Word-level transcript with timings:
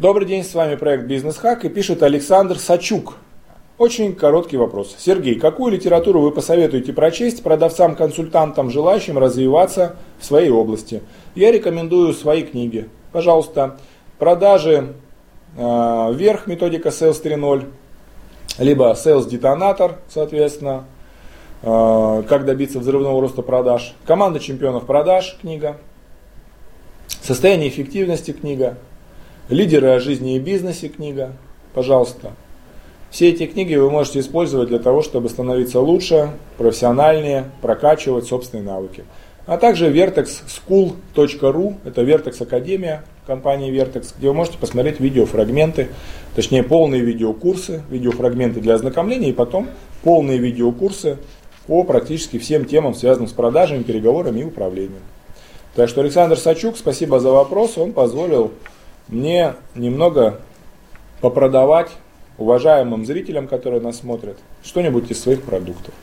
Добрый 0.00 0.26
день, 0.26 0.42
с 0.42 0.52
вами 0.54 0.74
проект 0.74 1.04
Бизнес 1.04 1.36
Хак 1.36 1.64
и 1.64 1.68
пишет 1.68 2.02
Александр 2.02 2.58
Сачук. 2.58 3.14
Очень 3.78 4.16
короткий 4.16 4.56
вопрос. 4.56 4.96
Сергей, 4.98 5.36
какую 5.36 5.72
литературу 5.72 6.20
вы 6.20 6.32
посоветуете 6.32 6.92
прочесть 6.92 7.44
продавцам-консультантам, 7.44 8.70
желающим 8.70 9.18
развиваться 9.18 9.94
в 10.18 10.24
своей 10.24 10.50
области? 10.50 11.00
Я 11.36 11.52
рекомендую 11.52 12.12
свои 12.12 12.42
книги. 12.42 12.88
Пожалуйста, 13.12 13.78
продажи 14.18 14.94
э, 15.56 16.12
вверх, 16.12 16.48
методика 16.48 16.88
Sales 16.88 17.22
3.0, 17.22 17.68
либо 18.58 18.94
Sales 18.94 19.28
Detonator, 19.30 19.98
соответственно, 20.08 20.86
э, 21.62 22.24
как 22.28 22.46
добиться 22.46 22.80
взрывного 22.80 23.20
роста 23.20 23.42
продаж, 23.42 23.94
команда 24.06 24.40
чемпионов 24.40 24.86
продаж, 24.86 25.38
книга, 25.40 25.76
состояние 27.22 27.68
эффективности, 27.68 28.32
книга, 28.32 28.76
лидеры 29.48 29.88
о 29.88 30.00
жизни 30.00 30.36
и 30.36 30.38
бизнесе, 30.38 30.88
книга, 30.88 31.32
пожалуйста, 31.74 32.32
все 33.10 33.28
эти 33.28 33.46
книги 33.46 33.74
вы 33.74 33.90
можете 33.90 34.20
использовать 34.20 34.68
для 34.68 34.78
того, 34.78 35.02
чтобы 35.02 35.28
становиться 35.28 35.80
лучше, 35.80 36.30
профессиональнее, 36.58 37.50
прокачивать 37.62 38.26
собственные 38.26 38.64
навыки. 38.64 39.04
А 39.46 39.58
также 39.58 39.92
vertexschool.ru, 39.92 41.74
это 41.84 42.02
Vertex 42.02 42.42
Академия 42.42 43.04
компании 43.26 43.72
Vertex, 43.72 44.14
где 44.18 44.28
вы 44.28 44.34
можете 44.34 44.58
посмотреть 44.58 45.00
видеофрагменты, 45.00 45.88
точнее 46.34 46.62
полные 46.62 47.00
видеокурсы, 47.02 47.82
видеофрагменты 47.90 48.60
для 48.60 48.74
ознакомления 48.74 49.30
и 49.30 49.32
потом 49.32 49.68
полные 50.02 50.38
видеокурсы 50.38 51.18
по 51.66 51.84
практически 51.84 52.38
всем 52.38 52.64
темам, 52.64 52.94
связанным 52.94 53.28
с 53.28 53.32
продажами, 53.32 53.82
переговорами 53.82 54.40
и 54.40 54.44
управлением. 54.44 55.02
Так 55.74 55.88
что 55.88 56.02
Александр 56.02 56.36
Сачук, 56.36 56.76
спасибо 56.76 57.18
за 57.18 57.30
вопрос, 57.30 57.78
он 57.78 57.92
позволил 57.92 58.52
мне 59.08 59.54
немного 59.74 60.40
попродавать 61.20 61.90
уважаемым 62.38 63.04
зрителям, 63.06 63.46
которые 63.48 63.80
нас 63.80 63.98
смотрят, 63.98 64.38
что-нибудь 64.62 65.10
из 65.10 65.22
своих 65.22 65.42
продуктов. 65.42 65.94